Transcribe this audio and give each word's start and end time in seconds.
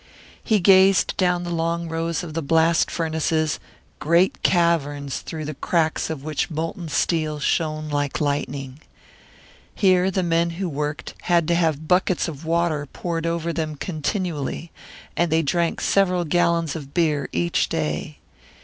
He 0.43 0.59
gazed 0.59 1.15
down 1.15 1.43
the 1.43 1.51
long 1.53 1.87
rows 1.87 2.23
of 2.23 2.33
the 2.33 2.41
blast 2.41 2.89
furnaces, 2.89 3.59
great 3.99 4.41
caverns 4.41 5.19
through 5.19 5.45
the 5.45 5.53
cracks 5.53 6.09
of 6.09 6.23
which 6.23 6.47
the 6.47 6.55
molten 6.55 6.89
steel 6.89 7.39
shone 7.39 7.87
like 7.87 8.19
lightning. 8.19 8.79
Here 9.75 10.09
the 10.09 10.23
men 10.23 10.49
who 10.57 10.67
worked 10.67 11.13
had 11.25 11.47
to 11.49 11.53
have 11.53 11.87
buckets 11.87 12.27
of 12.27 12.45
water 12.45 12.87
poured 12.87 13.27
over 13.27 13.53
them 13.53 13.75
continually, 13.75 14.71
and 15.15 15.31
they 15.31 15.43
drank 15.43 15.81
several 15.81 16.25
gallons 16.25 16.75
of 16.75 16.95
beer 16.95 17.29
each 17.31 17.69
day. 17.69 18.17